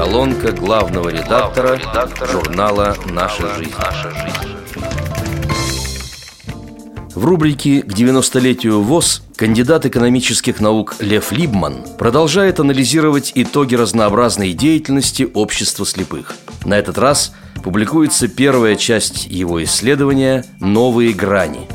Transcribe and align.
Колонка 0.00 0.50
главного 0.52 1.10
редактора, 1.10 1.76
редактора 1.76 2.26
журнала 2.32 2.96
«Наша 3.04 3.54
жизнь». 3.54 3.74
«Наша 3.78 4.10
жизнь». 4.10 4.56
В 7.14 7.22
рубрике 7.22 7.82
«К 7.82 7.92
90-летию 7.92 8.80
ВОЗ» 8.80 9.20
кандидат 9.36 9.84
экономических 9.84 10.58
наук 10.58 10.96
Лев 11.00 11.32
Либман 11.32 11.84
продолжает 11.98 12.60
анализировать 12.60 13.32
итоги 13.34 13.74
разнообразной 13.74 14.54
деятельности 14.54 15.28
общества 15.34 15.84
слепых. 15.84 16.34
На 16.64 16.78
этот 16.78 16.96
раз 16.96 17.34
публикуется 17.62 18.26
первая 18.26 18.76
часть 18.76 19.26
его 19.26 19.62
исследования 19.64 20.46
«Новые 20.60 21.12
грани». 21.12 21.68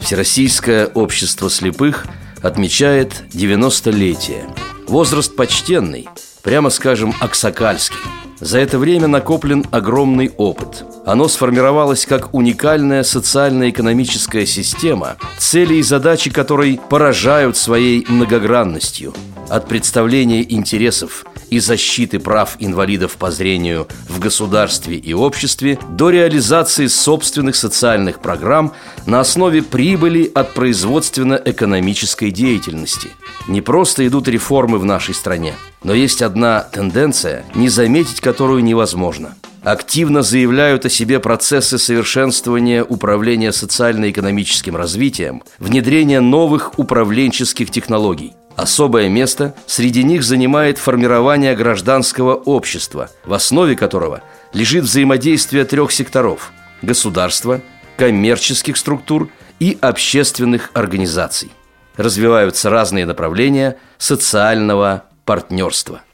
Всероссийское 0.00 0.86
общество 0.86 1.50
слепых 1.50 2.06
отмечает 2.42 3.24
90-летие. 3.32 4.44
Возраст 4.86 5.34
почтенный, 5.34 6.06
прямо 6.42 6.70
скажем, 6.70 7.14
аксакальский. 7.20 7.96
За 8.40 8.58
это 8.58 8.78
время 8.78 9.08
накоплен 9.08 9.64
огромный 9.70 10.30
опыт– 10.36 10.84
оно 11.04 11.26
сформировалось 11.26 12.06
как 12.06 12.32
уникальная 12.32 13.02
социально-экономическая 13.02 14.46
система, 14.46 15.16
цели 15.36 15.74
и 15.74 15.82
задачи 15.82 16.30
которой 16.30 16.80
поражают 16.88 17.56
своей 17.56 18.06
многогранностью. 18.08 19.12
От 19.48 19.68
представления 19.68 20.42
интересов 20.42 21.24
и 21.52 21.58
защиты 21.58 22.18
прав 22.18 22.56
инвалидов 22.60 23.16
по 23.18 23.30
зрению 23.30 23.86
в 24.08 24.18
государстве 24.18 24.96
и 24.96 25.12
обществе 25.12 25.78
до 25.90 26.08
реализации 26.08 26.86
собственных 26.86 27.56
социальных 27.56 28.20
программ 28.20 28.72
на 29.04 29.20
основе 29.20 29.62
прибыли 29.62 30.32
от 30.34 30.54
производственно-экономической 30.54 32.30
деятельности. 32.30 33.10
Не 33.48 33.60
просто 33.60 34.06
идут 34.06 34.28
реформы 34.28 34.78
в 34.78 34.86
нашей 34.86 35.14
стране, 35.14 35.52
но 35.84 35.92
есть 35.92 36.22
одна 36.22 36.60
тенденция, 36.60 37.44
не 37.54 37.68
заметить 37.68 38.22
которую 38.22 38.64
невозможно– 38.64 39.34
активно 39.62 40.22
заявляют 40.22 40.84
о 40.86 40.90
себе 40.90 41.20
процессы 41.20 41.78
совершенствования 41.78 42.82
управления 42.82 43.52
социально-экономическим 43.52 44.76
развитием, 44.76 45.42
внедрения 45.58 46.20
новых 46.20 46.78
управленческих 46.78 47.70
технологий. 47.70 48.32
Особое 48.56 49.08
место 49.08 49.54
среди 49.66 50.02
них 50.02 50.22
занимает 50.22 50.78
формирование 50.78 51.56
гражданского 51.56 52.34
общества, 52.34 53.10
в 53.24 53.32
основе 53.32 53.76
которого 53.76 54.22
лежит 54.52 54.84
взаимодействие 54.84 55.64
трех 55.64 55.90
секторов– 55.92 56.52
государства, 56.82 57.60
коммерческих 57.96 58.76
структур 58.76 59.30
и 59.58 59.78
общественных 59.80 60.70
организаций. 60.74 61.50
Развиваются 61.96 62.70
разные 62.70 63.06
направления 63.06 63.78
социального 63.98 65.04
партнерства– 65.24 66.02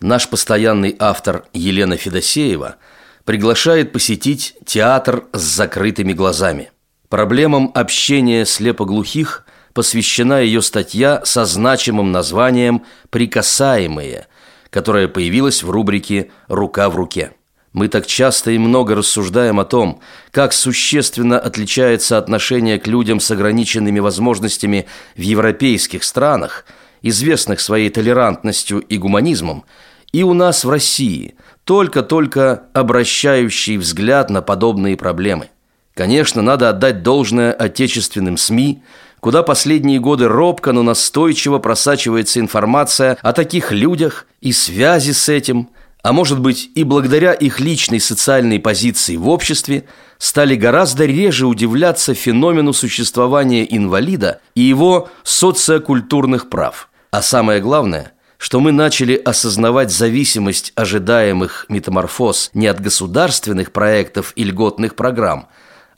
Наш 0.00 0.28
постоянный 0.28 0.94
автор 1.00 1.44
Елена 1.52 1.96
Федосеева 1.96 2.76
приглашает 3.24 3.92
посетить 3.92 4.54
театр 4.64 5.24
с 5.32 5.40
закрытыми 5.40 6.12
глазами. 6.12 6.70
Проблемам 7.08 7.72
общения 7.74 8.44
слепоглухих 8.44 9.44
посвящена 9.74 10.40
ее 10.40 10.62
статья 10.62 11.22
со 11.24 11.44
значимым 11.44 12.12
названием 12.12 12.84
«Прикасаемые», 13.10 14.26
которая 14.70 15.08
появилась 15.08 15.62
в 15.62 15.70
рубрике 15.70 16.30
«Рука 16.48 16.88
в 16.90 16.96
руке». 16.96 17.32
Мы 17.72 17.88
так 17.88 18.06
часто 18.06 18.50
и 18.50 18.58
много 18.58 18.94
рассуждаем 18.94 19.60
о 19.60 19.64
том, 19.64 20.00
как 20.30 20.52
существенно 20.52 21.38
отличается 21.38 22.16
отношение 22.16 22.78
к 22.78 22.86
людям 22.86 23.20
с 23.20 23.30
ограниченными 23.30 24.00
возможностями 24.00 24.86
в 25.16 25.20
европейских 25.20 26.02
странах, 26.02 26.64
известных 27.02 27.60
своей 27.60 27.90
толерантностью 27.90 28.80
и 28.80 28.96
гуманизмом, 28.98 29.64
и 30.12 30.22
у 30.22 30.32
нас 30.32 30.64
в 30.64 30.70
России, 30.70 31.36
только-только 31.64 32.64
обращающий 32.72 33.76
взгляд 33.76 34.30
на 34.30 34.40
подобные 34.40 34.96
проблемы. 34.96 35.50
Конечно, 35.94 36.42
надо 36.42 36.70
отдать 36.70 37.02
должное 37.02 37.52
отечественным 37.52 38.38
СМИ, 38.38 38.82
куда 39.20 39.42
последние 39.42 40.00
годы 40.00 40.28
робко, 40.28 40.72
но 40.72 40.82
настойчиво 40.82 41.58
просачивается 41.58 42.40
информация 42.40 43.18
о 43.22 43.32
таких 43.32 43.72
людях 43.72 44.26
и 44.40 44.52
связи 44.52 45.12
с 45.12 45.28
этим, 45.28 45.68
а 46.02 46.12
может 46.12 46.40
быть 46.40 46.70
и 46.74 46.84
благодаря 46.84 47.32
их 47.32 47.60
личной 47.60 48.00
социальной 48.00 48.60
позиции 48.60 49.16
в 49.16 49.28
обществе, 49.28 49.84
стали 50.18 50.54
гораздо 50.54 51.04
реже 51.04 51.46
удивляться 51.46 52.14
феномену 52.14 52.72
существования 52.72 53.64
инвалида 53.64 54.40
и 54.54 54.62
его 54.62 55.08
социокультурных 55.22 56.48
прав. 56.48 56.88
А 57.10 57.22
самое 57.22 57.60
главное– 57.60 58.12
что 58.38 58.60
мы 58.60 58.70
начали 58.70 59.16
осознавать 59.16 59.90
зависимость 59.90 60.72
ожидаемых 60.76 61.66
метаморфоз 61.68 62.50
не 62.54 62.68
от 62.68 62.80
государственных 62.80 63.72
проектов 63.72 64.32
и 64.36 64.44
льготных 64.44 64.94
программ, 64.94 65.48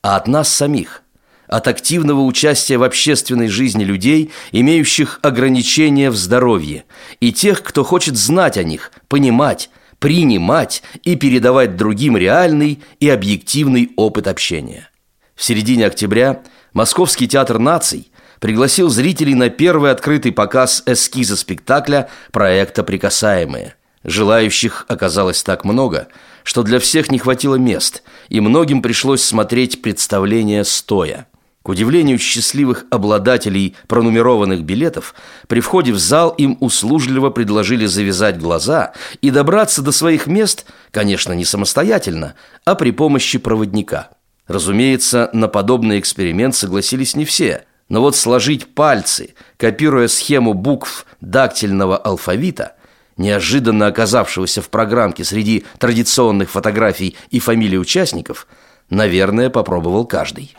а 0.03 0.17
от 0.17 0.27
нас 0.27 0.49
самих, 0.49 1.03
от 1.51 1.67
активного 1.67 2.21
участия 2.21 2.79
в 2.79 2.85
общественной 2.85 3.49
жизни 3.49 3.83
людей, 3.83 4.31
имеющих 4.53 5.19
ограничения 5.23 6.11
в 6.11 6.17
здоровье, 6.17 6.85
и 7.19 7.33
тех, 7.33 7.65
кто 7.65 7.83
хочет 7.83 8.17
знать 8.17 8.57
о 8.57 8.63
них, 8.63 8.93
понимать, 9.09 9.69
принимать 9.99 10.83
и 11.03 11.17
передавать 11.17 11.77
другим 11.77 12.17
реальный 12.17 12.81
и 13.01 13.09
объективный 13.09 13.91
опыт 13.97 14.29
общения. 14.29 14.89
В 15.35 15.43
середине 15.43 15.87
октября 15.87 16.41
Московский 16.73 17.27
театр 17.27 17.59
наций 17.59 18.13
пригласил 18.39 18.89
зрителей 18.89 19.35
на 19.35 19.51
первый 19.51 19.91
открытый 19.91 20.31
показ 20.31 20.85
эскиза 20.87 21.37
спектакля 21.37 22.09
проекта 22.31 22.85
«Прикасаемые». 22.85 23.75
Желающих 24.05 24.87
оказалось 24.89 25.43
так 25.43 25.65
много, 25.65 26.07
что 26.45 26.63
для 26.63 26.79
всех 26.79 27.11
не 27.11 27.19
хватило 27.19 27.57
мест, 27.57 28.03
и 28.29 28.41
многим 28.41 28.83
пришлось 28.83 29.23
смотреть 29.23 29.83
представление 29.83 30.65
стоя. 30.65 31.27
Удивлению 31.71 32.19
счастливых 32.19 32.85
обладателей 32.91 33.77
пронумерованных 33.87 34.65
билетов, 34.65 35.15
при 35.47 35.61
входе 35.61 35.93
в 35.93 35.99
зал 35.99 36.31
им 36.31 36.57
услужливо 36.59 37.31
предложили 37.31 37.87
завязать 37.87 38.41
глаза 38.41 38.93
и 39.23 39.31
добраться 39.31 39.81
до 39.81 39.93
своих 39.93 40.27
мест, 40.27 40.67
конечно, 40.91 41.33
не 41.33 41.45
самостоятельно, 41.45 42.35
а 42.65 42.75
при 42.75 42.91
помощи 42.91 43.39
проводника. 43.39 44.11
Разумеется, 44.49 45.31
на 45.33 45.47
подобный 45.47 46.01
эксперимент 46.01 46.57
согласились 46.57 47.15
не 47.15 47.25
все– 47.25 47.65
но 47.89 48.01
вот 48.01 48.15
сложить 48.15 48.73
пальцы, 48.73 49.35
копируя 49.57 50.07
схему 50.07 50.55
букв 50.55 51.07
дактильного 51.21 51.97
алфавита, 51.97 52.77
неожиданно 53.17 53.89
оказавшегося 53.89 54.63
в 54.63 54.71
программке 54.71 55.25
среди 55.25 55.65
традиционных 55.81 56.51
фотографий 56.51 57.17
и 57.31 57.41
фамилий 57.41 57.81
участников, 57.81 58.47
наверное, 58.91 59.51
попробовал 59.51 60.07
каждый. 60.07 60.55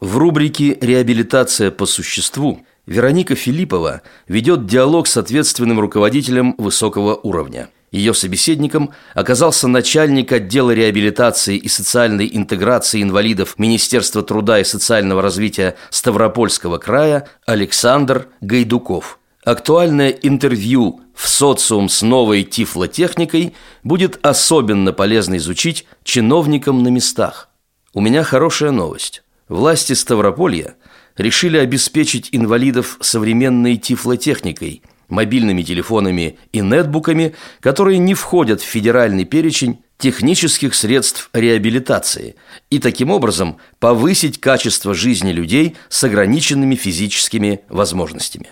В 0.00 0.16
рубрике 0.16 0.78
«Реабилитация 0.80 1.70
по 1.70 1.86
существу» 1.86 2.64
Вероника 2.86 3.34
Филиппова 3.34 4.02
ведет 4.28 4.66
диалог 4.66 5.06
с 5.06 5.16
ответственным 5.16 5.80
руководителем 5.80 6.54
высокого 6.58 7.14
уровня– 7.14 7.68
ее 7.90 8.12
собеседником 8.12 8.90
оказался 9.14 9.66
начальник 9.66 10.32
отдела 10.32 10.72
реабилитации 10.72 11.56
и 11.56 11.68
социальной 11.68 12.28
интеграции 12.30 13.02
инвалидов 13.02 13.54
Министерства 13.58 14.22
труда 14.22 14.60
и 14.60 14.64
социального 14.64 15.22
развития 15.22 15.76
Ставропольского 15.88 16.76
края 16.78 17.28
Александр 17.46 18.28
Гайдуков. 18.42 19.18
Актуальное 19.42 20.10
интервью 20.10 21.00
в 21.14 21.28
социум 21.28 21.88
с 21.88 22.02
новой 22.02 22.44
тифлотехникой 22.44 23.54
будет 23.82 24.18
особенно 24.24 24.92
полезно 24.92 25.38
изучить 25.38 25.86
чиновникам 26.04 26.82
на 26.82 26.88
местах. 26.88 27.48
У 27.94 28.02
меня 28.02 28.22
хорошая 28.22 28.70
новость. 28.70 29.22
Власти 29.48 29.94
Ставрополья 29.94 30.76
решили 31.16 31.58
обеспечить 31.58 32.28
инвалидов 32.32 32.98
современной 33.00 33.76
тифлотехникой– 33.76 34.82
мобильными 35.08 35.62
телефонами 35.62 36.38
и 36.52 36.60
нетбуками, 36.60 37.34
которые 37.60 37.98
не 37.98 38.14
входят 38.14 38.60
в 38.60 38.64
федеральный 38.64 39.24
перечень 39.24 39.80
технических 39.96 40.74
средств 40.74 41.30
реабилитации 41.32 42.36
и 42.70 42.78
таким 42.78 43.10
образом 43.10 43.58
повысить 43.80 44.40
качество 44.40 44.94
жизни 44.94 45.32
людей 45.32 45.76
с 45.88 46.04
ограниченными 46.04 46.76
физическими 46.76 47.62
возможностями. 47.68 48.50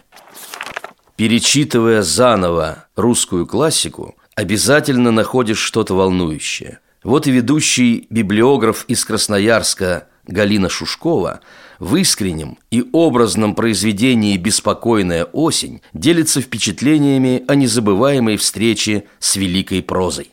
Перечитывая 1.15 2.03
заново 2.03 2.87
русскую 2.97 3.47
классику, 3.47 4.17
обязательно 4.35 5.13
находишь 5.13 5.59
что-то 5.59 5.95
волнующее. 5.95 6.81
Вот 7.05 7.27
и 7.27 7.31
ведущий 7.31 8.07
библиограф 8.11 8.85
из 8.89 9.05
Красноярска 9.05 10.09
Галина 10.27 10.69
Шушкова– 10.69 11.41
в 11.79 11.97
искреннем 11.97 12.59
и 12.71 12.85
образном 12.93 13.55
произведении 13.55 14.37
«Беспокойная 14.37 15.25
осень» 15.25 15.83
делится 15.93 16.41
впечатлениями 16.41 17.45
о 17.47 17.55
незабываемой 17.55 18.37
встрече 18.37 19.05
с 19.19 19.37
великой 19.37 19.83
прозой. 19.83 20.33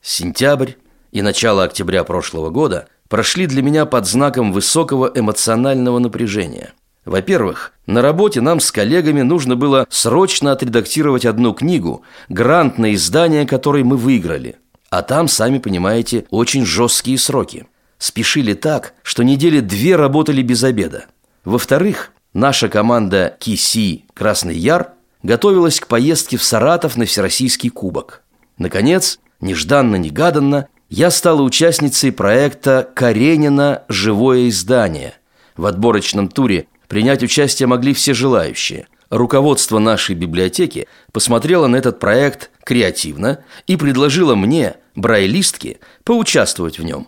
Сентябрь 0.00 0.72
и 1.12 1.22
начало 1.22 1.64
октября 1.64 2.04
прошлого 2.04 2.50
года 2.50 2.88
прошли 3.08 3.46
для 3.46 3.62
меня 3.62 3.86
под 3.86 4.06
знаком 4.06 4.52
высокого 4.52 5.10
эмоционального 5.14 5.98
напряжения. 5.98 6.72
Во-первых, 7.04 7.72
на 7.86 8.00
работе 8.00 8.40
нам 8.40 8.60
с 8.60 8.70
коллегами 8.70 9.22
нужно 9.22 9.56
было 9.56 9.86
срочно 9.90 10.52
отредактировать 10.52 11.26
одну 11.26 11.52
книгу, 11.52 12.02
грант 12.28 12.78
на 12.78 12.94
издание 12.94 13.46
которой 13.46 13.82
мы 13.82 13.96
выиграли. 13.96 14.56
А 14.88 15.02
там, 15.02 15.26
сами 15.26 15.58
понимаете, 15.58 16.26
очень 16.30 16.64
жесткие 16.64 17.18
сроки. 17.18 17.66
Спешили 18.02 18.54
так, 18.54 18.94
что 19.04 19.22
недели 19.22 19.60
две 19.60 19.94
работали 19.94 20.42
без 20.42 20.64
обеда. 20.64 21.04
Во-вторых, 21.44 22.10
наша 22.34 22.68
команда 22.68 23.36
КИСИ 23.38 24.06
«Красный 24.12 24.56
Яр» 24.56 24.94
готовилась 25.22 25.78
к 25.78 25.86
поездке 25.86 26.36
в 26.36 26.42
Саратов 26.42 26.96
на 26.96 27.04
Всероссийский 27.04 27.70
кубок. 27.70 28.22
Наконец, 28.58 29.20
нежданно-негаданно, 29.40 30.66
я 30.88 31.12
стала 31.12 31.42
участницей 31.42 32.10
проекта 32.10 32.90
«Каренина. 32.92 33.84
Живое 33.88 34.48
издание». 34.48 35.14
В 35.56 35.64
отборочном 35.64 36.26
туре 36.26 36.66
принять 36.88 37.22
участие 37.22 37.68
могли 37.68 37.94
все 37.94 38.14
желающие. 38.14 38.88
Руководство 39.10 39.78
нашей 39.78 40.16
библиотеки 40.16 40.88
посмотрело 41.12 41.68
на 41.68 41.76
этот 41.76 42.00
проект 42.00 42.50
креативно 42.64 43.44
и 43.68 43.76
предложило 43.76 44.34
мне, 44.34 44.74
брайлистке, 44.96 45.78
поучаствовать 46.02 46.80
в 46.80 46.82
нем. 46.82 47.06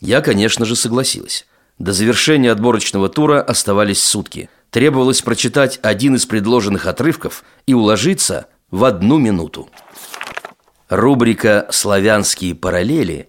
Я, 0.00 0.20
конечно 0.20 0.64
же, 0.64 0.76
согласилась. 0.76 1.46
До 1.78 1.92
завершения 1.92 2.50
отборочного 2.50 3.08
тура 3.08 3.40
оставались 3.42 4.02
сутки. 4.02 4.48
Требовалось 4.70 5.22
прочитать 5.22 5.78
один 5.82 6.16
из 6.16 6.26
предложенных 6.26 6.86
отрывков 6.86 7.44
и 7.66 7.74
уложиться 7.74 8.46
в 8.70 8.84
одну 8.84 9.18
минуту. 9.18 9.68
Рубрика 10.88 11.66
«Славянские 11.70 12.54
параллели» 12.54 13.28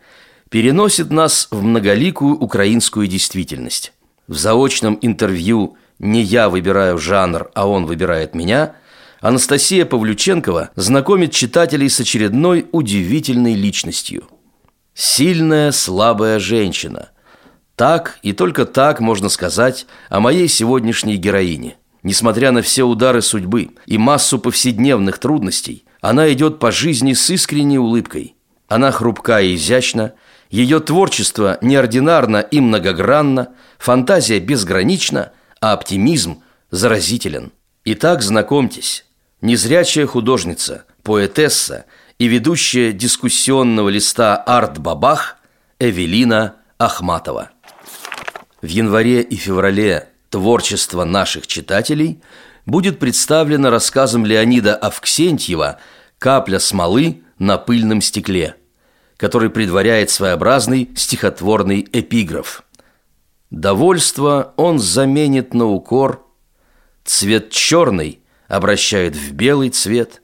переносит 0.50 1.10
нас 1.10 1.48
в 1.52 1.62
многоликую 1.64 2.38
украинскую 2.38 3.08
действительность. 3.08 3.94
В 4.28 4.38
заочном 4.38 4.98
интервью 5.02 5.78
«Не 6.00 6.22
я 6.22 6.50
выбираю 6.50 6.98
жанр, 6.98 7.50
а 7.54 7.68
он 7.68 7.86
выбирает 7.86 8.36
меня» 8.36 8.76
Анастасия 9.20 9.86
Павлюченкова 9.86 10.70
знакомит 10.76 11.32
читателей 11.32 11.90
с 11.90 12.00
очередной 12.00 12.68
удивительной 12.72 13.56
личностью. 13.56 14.28
Сильная, 15.00 15.72
слабая 15.74 16.40
женщина. 16.40 17.10
Так 17.76 18.18
и 18.24 18.34
только 18.34 18.66
так 18.66 19.00
можно 19.00 19.30
сказать 19.30 19.86
о 20.10 20.20
моей 20.20 20.48
сегодняшней 20.48 21.18
героине. 21.18 21.76
Несмотря 22.02 22.52
на 22.52 22.64
все 22.64 22.82
удары 22.82 23.22
судьбы 23.22 23.76
и 23.86 24.00
массу 24.00 24.40
повседневных 24.40 25.20
трудностей, 25.20 25.86
она 26.02 26.34
идет 26.34 26.58
по 26.58 26.72
жизни 26.72 27.14
с 27.14 27.30
искренней 27.30 27.78
улыбкой. 27.78 28.38
Она 28.68 28.92
хрупка 28.92 29.40
и 29.40 29.54
изящна, 29.54 30.14
ее 30.50 30.80
творчество 30.80 31.60
неординарно 31.62 32.38
и 32.38 32.60
многогранно, 32.60 33.50
фантазия 33.78 34.40
безгранична, 34.40 35.32
а 35.62 35.74
оптимизм 35.74 36.42
заразителен. 36.72 37.52
Итак, 37.86 38.24
знакомьтесь, 38.24 39.06
незрячая 39.42 40.08
художница, 40.08 40.86
поэтесса 41.04 41.86
и 42.20 42.28
ведущая 42.28 42.94
дискуссионного 42.94 43.90
листа 43.90 44.36
«Арт-Бабах» 44.36 45.38
Эвелина 45.80 46.56
Ахматова. 46.78 47.52
В 48.62 48.68
январе 48.68 49.22
и 49.22 49.36
феврале 49.36 50.10
творчество 50.30 51.04
наших 51.04 51.48
читателей– 51.48 52.22
будет 52.68 53.00
представлено 53.00 53.72
рассказом 53.72 54.26
Леонида 54.26 54.76
Авксентьева 54.76 55.80
«Капля 56.20 56.60
смолы 56.60 57.24
на 57.40 57.58
пыльном 57.58 58.02
стекле», 58.02 58.56
который 59.16 59.50
предваряет 59.50 60.12
своеобразный 60.12 60.92
стихотворный 60.96 61.88
эпиграф. 61.92 62.64
Довольство 63.50 64.54
он 64.58 64.80
заменит 64.80 65.54
на 65.54 65.66
укор, 65.66 66.26
цвет 67.06 67.50
черный 67.52 68.20
обращает 68.50 69.16
в 69.16 69.32
белый 69.32 69.70
цвет, 69.70 70.22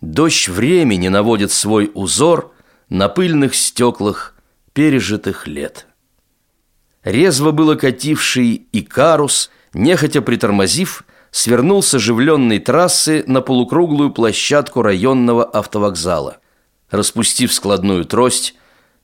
дождь 0.00 0.48
времени 0.48 1.08
наводит 1.08 1.52
свой 1.52 1.90
узор 1.94 2.54
на 2.88 3.08
пыльных 3.08 3.54
стеклах 3.54 4.34
пережитых 4.72 5.46
лет. 5.46 5.86
Резво 7.04 7.52
было 7.52 7.74
кативший 7.74 8.66
Икарус, 8.72 9.50
нехотя 9.72 10.22
притормозив– 10.22 11.04
свернул 11.30 11.82
с 11.82 11.94
оживленной 11.94 12.58
трассы 12.58 13.24
на 13.26 13.40
полукруглую 13.40 14.10
площадку 14.10 14.82
районного 14.82 15.44
автовокзала. 15.44 16.38
Распустив 16.90 17.52
складную 17.52 18.04
трость, 18.04 18.54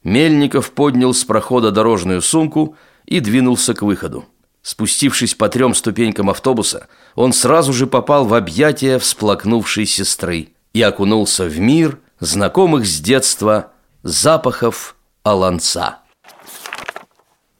Мельников 0.02 0.72
поднял 0.72 1.14
с 1.14 1.24
прохода 1.24 1.70
дорожную 1.70 2.22
сумку 2.22 2.76
и 3.06 3.20
двинулся 3.20 3.74
к 3.74 3.82
выходу. 3.82 4.26
Спустившись 4.62 5.34
по 5.34 5.48
трем 5.48 5.74
ступенькам 5.74 6.30
автобуса, 6.30 6.88
он 7.14 7.32
сразу 7.32 7.72
же 7.72 7.86
попал 7.86 8.24
в 8.24 8.34
объятия 8.34 8.98
всплакнувшей 8.98 9.84
сестры 9.84 10.48
и 10.74 10.82
окунулся 10.82 11.44
в 11.44 11.58
мир 11.58 11.98
знакомых 12.20 12.84
с 12.86 13.00
детства 13.00 13.72
запахов 14.02 14.96
аланца. 15.22 16.00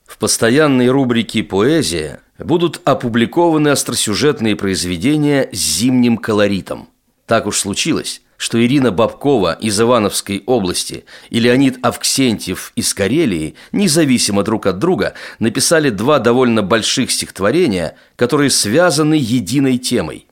В 0.04 0.18
постоянной 0.18 0.90
рубрике 0.90 1.42
«Поэзия» 1.42 2.20
будут 2.38 2.80
опубликованы 2.84 3.68
остросюжетные 3.68 4.56
произведения 4.56 5.48
с 5.52 5.56
зимним 5.56 6.18
колоритом. 6.18 6.88
Так 7.26 7.46
уж 7.46 7.60
случилось, 7.60 8.20
что 8.36 8.62
Ирина 8.62 8.90
Бабкова 8.90 9.54
из 9.54 9.80
Ивановской 9.80 10.42
области 10.46 11.04
и 11.30 11.38
Леонид 11.38 11.78
Авксентьев 11.82 12.72
из 12.74 12.92
Карелии, 12.92 13.54
независимо 13.72 14.42
друг 14.42 14.66
от 14.66 14.78
друга, 14.78 15.14
написали 15.38 15.90
два 15.90 16.18
довольно 16.18 16.62
больших 16.62 17.10
стихотворения, 17.10 17.96
которые 18.16 18.50
связаны 18.50 19.14
единой 19.14 19.78
темой. 19.78 20.26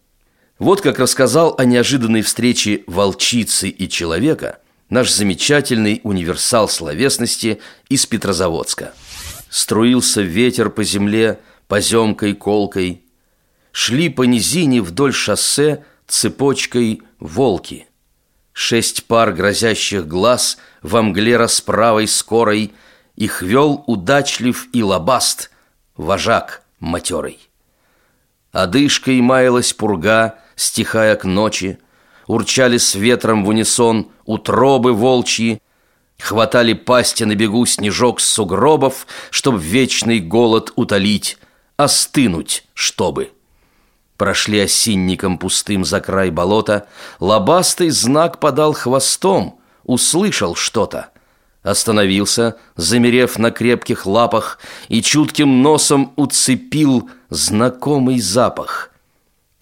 Вот 0.62 0.80
как 0.80 1.00
рассказал 1.00 1.56
о 1.58 1.64
неожиданной 1.64 2.22
встрече 2.22 2.84
волчицы 2.86 3.68
и 3.68 3.88
человека 3.88 4.60
наш 4.90 5.10
замечательный 5.10 6.00
универсал 6.04 6.68
словесности 6.68 7.60
из 7.88 8.06
Петрозаводска. 8.06 8.94
Струился 9.50 10.22
ветер 10.22 10.70
по 10.70 10.84
земле, 10.84 11.40
поземкой, 11.66 12.34
колкой. 12.34 13.02
Шли 13.72 14.08
по 14.08 14.22
низине 14.22 14.82
вдоль 14.82 15.12
шоссе 15.12 15.84
цепочкой 16.06 17.02
волки. 17.18 17.88
Шесть 18.52 19.06
пар 19.06 19.32
грозящих 19.32 20.06
глаз 20.06 20.58
во 20.80 21.02
мгле 21.02 21.38
расправой 21.38 22.06
скорой 22.06 22.72
Их 23.16 23.42
вел 23.42 23.82
удачлив 23.88 24.68
и 24.72 24.84
лобаст, 24.84 25.50
вожак 25.96 26.62
матерый. 26.78 27.40
Одышкой 28.52 29.20
маялась 29.22 29.72
пурга, 29.72 30.38
стихая 30.56 31.16
к 31.16 31.24
ночи, 31.24 31.78
Урчали 32.26 32.78
с 32.78 32.94
ветром 32.94 33.44
в 33.44 33.48
унисон 33.48 34.10
утробы 34.24 34.92
волчьи, 34.92 35.60
Хватали 36.20 36.72
пасти 36.72 37.24
на 37.24 37.34
бегу 37.34 37.66
снежок 37.66 38.20
с 38.20 38.24
сугробов, 38.24 39.06
Чтоб 39.30 39.58
вечный 39.58 40.20
голод 40.20 40.72
утолить, 40.76 41.38
остынуть, 41.76 42.64
чтобы. 42.74 43.32
Прошли 44.16 44.60
осинником 44.60 45.36
пустым 45.36 45.84
за 45.84 46.00
край 46.00 46.30
болота, 46.30 46.86
лобастый 47.18 47.90
знак 47.90 48.38
подал 48.38 48.72
хвостом, 48.72 49.58
услышал 49.82 50.54
что-то. 50.54 51.08
Остановился, 51.64 52.56
замерев 52.76 53.38
на 53.38 53.50
крепких 53.50 54.06
лапах, 54.06 54.60
и 54.88 55.02
чутким 55.02 55.62
носом 55.62 56.12
уцепил 56.14 57.10
знакомый 57.30 58.20
запах. 58.20 58.91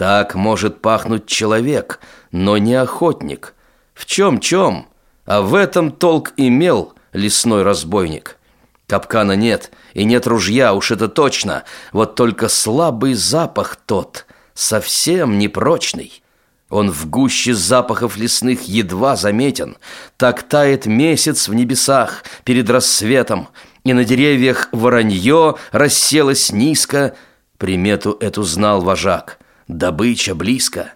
Так 0.00 0.34
может 0.34 0.80
пахнуть 0.80 1.26
человек, 1.26 2.00
но 2.32 2.56
не 2.56 2.74
охотник. 2.74 3.52
В 3.92 4.06
чем-чем, 4.06 4.88
а 5.26 5.42
в 5.42 5.54
этом 5.54 5.92
толк 5.92 6.32
имел 6.38 6.94
лесной 7.12 7.64
разбойник. 7.64 8.38
Капкана 8.86 9.36
нет, 9.36 9.70
и 9.92 10.04
нет 10.04 10.26
ружья, 10.26 10.72
уж 10.72 10.90
это 10.90 11.08
точно. 11.08 11.64
Вот 11.92 12.14
только 12.14 12.48
слабый 12.48 13.12
запах 13.12 13.76
тот, 13.76 14.24
совсем 14.54 15.36
непрочный. 15.36 16.22
Он 16.70 16.90
в 16.90 17.10
гуще 17.10 17.52
запахов 17.52 18.16
лесных 18.16 18.62
едва 18.62 19.16
заметен. 19.16 19.76
Так 20.16 20.44
тает 20.44 20.86
месяц 20.86 21.46
в 21.46 21.52
небесах 21.52 22.24
перед 22.44 22.70
рассветом, 22.70 23.48
и 23.84 23.92
на 23.92 24.06
деревьях 24.06 24.70
воронье 24.72 25.56
расселось 25.72 26.52
низко. 26.52 27.14
Примету 27.58 28.16
эту 28.18 28.44
знал 28.44 28.80
вожак. 28.80 29.39
Добыча 29.70 30.34
близко. 30.34 30.94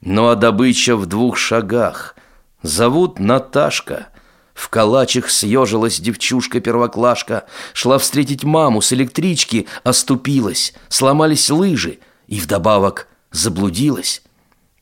Ну 0.00 0.28
а 0.28 0.34
добыча 0.34 0.96
в 0.96 1.06
двух 1.06 1.36
шагах. 1.36 2.16
Зовут 2.60 3.20
Наташка— 3.20 4.08
в 4.54 4.70
калачах 4.70 5.30
съежилась 5.30 6.00
девчушка-первоклашка, 6.00 7.44
шла 7.74 7.98
встретить 7.98 8.42
маму 8.42 8.80
с 8.80 8.92
электрички, 8.92 9.68
оступилась, 9.84 10.72
сломались 10.88 11.50
лыжи 11.50 11.98
и 12.26 12.40
вдобавок 12.40 13.06
заблудилась. 13.30 14.22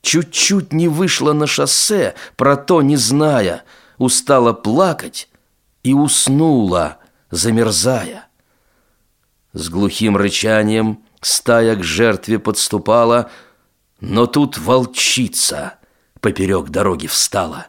Чуть-чуть 0.00 0.72
не 0.72 0.86
вышла 0.86 1.32
на 1.32 1.48
шоссе, 1.48 2.14
про 2.36 2.56
то 2.56 2.82
не 2.82 2.96
зная, 2.96 3.64
устала 3.98 4.52
плакать 4.52 5.28
и 5.82 5.92
уснула, 5.92 6.98
замерзая. 7.32 8.28
С 9.52 9.68
глухим 9.68 10.16
рычанием 10.16 11.03
стая 11.24 11.76
к 11.76 11.82
жертве 11.82 12.38
подступала, 12.38 13.30
но 14.00 14.26
тут 14.26 14.58
волчица 14.58 15.74
поперек 16.20 16.68
дороги 16.68 17.06
встала. 17.06 17.66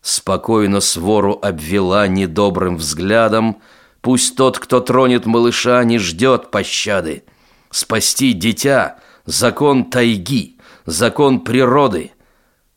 Спокойно 0.00 0.80
свору 0.80 1.38
обвела 1.42 2.06
недобрым 2.06 2.76
взглядом, 2.76 3.60
Пусть 4.06 4.36
тот, 4.36 4.60
кто 4.60 4.78
тронет 4.78 5.26
малыша, 5.26 5.82
не 5.82 5.98
ждет 5.98 6.52
пощады. 6.52 7.24
Спасти 7.72 8.34
дитя— 8.34 9.00
закон 9.26 9.90
тайги, 9.90 10.60
закон 10.84 11.40
природы. 11.40 12.12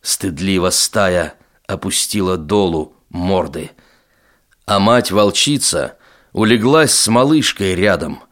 Стыдливо 0.01 0.71
стая 0.71 1.35
опустила 1.67 2.35
долу 2.35 2.95
морды. 3.09 3.69
А 4.65 4.79
мать-волчица 4.79 5.99
улеглась 6.33 6.95
с 6.95 7.07
малышкой 7.07 7.75
рядом. 7.75 8.23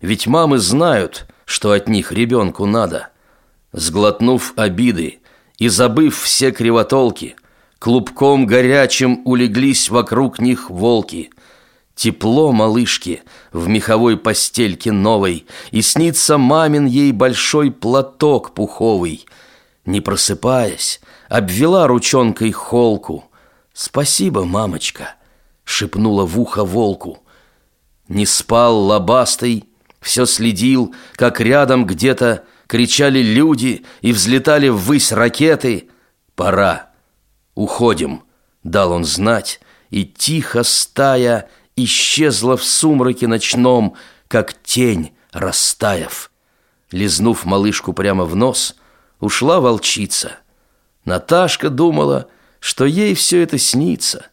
Ведь 0.00 0.26
мамы 0.26 0.58
знают, 0.58 1.26
что 1.44 1.72
от 1.72 1.88
них 1.88 2.12
ребенку 2.12 2.66
надо. 2.66 3.08
Сглотнув 3.72 4.52
обиды 4.56 5.20
и 5.58 5.68
забыв 5.68 6.20
все 6.20 6.50
кривотолки, 6.50 7.36
Клубком 7.78 8.46
горячим 8.46 9.20
улеглись 9.26 9.90
вокруг 9.90 10.38
них 10.38 10.70
волки— 10.70 11.30
Тепло 11.96 12.52
малышки 12.52 13.22
в 13.52 13.68
меховой 13.68 14.18
постельке 14.18 14.92
новой, 14.92 15.46
И 15.70 15.80
снится 15.80 16.36
мамин 16.36 16.84
ей 16.84 17.10
большой 17.10 17.70
платок 17.70 18.52
пуховый. 18.52 19.24
Не 19.86 20.02
просыпаясь, 20.02 21.00
обвела 21.30 21.86
ручонкой 21.86 22.52
холку. 22.52 23.24
«Спасибо, 23.72 24.44
мамочка!»— 24.44 25.14
шепнула 25.64 26.26
в 26.26 26.38
ухо 26.38 26.64
волку. 26.64 27.18
Не 28.08 28.26
спал 28.26 28.78
лобастый, 28.78 29.64
все 30.06 30.24
следил, 30.24 30.94
как 31.16 31.40
рядом 31.40 31.84
где-то 31.86 32.44
Кричали 32.66 33.20
люди 33.20 33.84
и 34.00 34.12
взлетали 34.12 34.68
ввысь 34.68 35.12
ракеты. 35.12 35.88
«Пора! 36.34 36.90
Уходим!»— 37.54 38.24
дал 38.64 38.90
он 38.90 39.04
знать, 39.04 39.60
и 39.90 40.04
тихо 40.04 40.64
стая— 40.64 41.48
исчезла 41.76 42.56
в 42.56 42.64
сумраке 42.64 43.28
ночном, 43.28 43.94
как 44.28 44.54
тень, 44.62 45.12
растаяв. 45.30 46.30
Лизнув 46.90 47.44
малышку 47.44 47.92
прямо 47.92 48.24
в 48.24 48.34
нос, 48.34 48.76
ушла 49.20 49.60
волчица. 49.60 50.38
Наташка 51.04 51.68
думала, 51.68 52.28
что 52.58 52.86
ей 52.86 53.14
все 53.14 53.42
это 53.42 53.58
снится. 53.58 54.26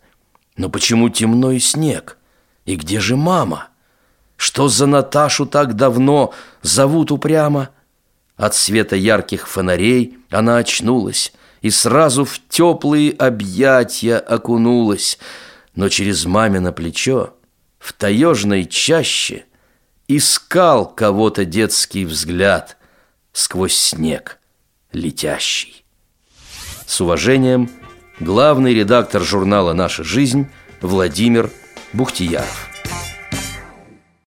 Но 0.56 0.70
почему 0.70 1.10
темно 1.10 1.52
и 1.52 1.60
снег? 1.60 2.18
И 2.66 2.76
где 2.76 3.00
же 3.00 3.18
мама? 3.18 3.68
Что 4.44 4.68
за 4.68 4.88
Наташу 4.88 5.46
так 5.46 5.76
давно 5.76 6.34
зовут 6.62 7.12
упрямо? 7.12 7.70
От 8.36 8.56
света 8.56 8.98
ярких 8.98 9.48
фонарей 9.48 10.18
она 10.30 10.58
очнулась 10.58 11.32
и 11.62 11.70
сразу 11.70 12.26
в 12.26 12.42
теплые 12.50 13.14
объятия 13.14 14.18
окунулась– 14.18 15.18
но 15.76 15.90
через 15.90 16.26
мамино 16.26 16.72
плечо 16.72 17.34
в 17.80 17.94
таежной 17.94 18.66
чаще 18.66 19.46
искал 20.08 20.86
кого-то 20.86 21.46
детский 21.46 22.06
взгляд 22.06 22.78
сквозь 23.32 23.76
снег 23.76 24.40
летящий. 24.92 25.84
С 26.86 27.02
уважением, 27.02 27.72
главный 28.20 28.74
редактор 28.76 29.24
журнала 29.24 29.74
«Наша 29.74 30.04
жизнь» 30.04 30.48
Владимир 30.82 31.50
Бухтияров. 31.94 32.73